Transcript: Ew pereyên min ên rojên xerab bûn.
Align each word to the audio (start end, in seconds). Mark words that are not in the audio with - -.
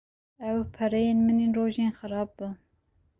Ew 0.49 0.59
pereyên 0.75 1.19
min 1.25 1.41
ên 1.45 1.51
rojên 1.57 1.91
xerab 1.97 2.29
bûn. 2.37 2.53